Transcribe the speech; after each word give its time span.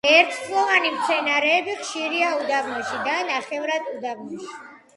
ერთწლოვანი 0.11 0.89
მცენარეები 0.93 1.75
ხშირია 1.83 2.31
უდაბნოში 2.39 3.05
და 3.11 3.21
ნახევრად 3.31 3.89
უდაბნოში. 3.95 4.53